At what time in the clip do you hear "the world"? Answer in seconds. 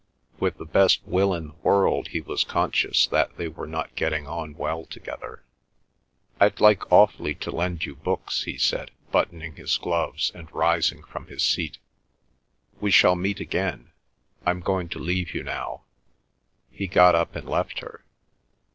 1.49-2.07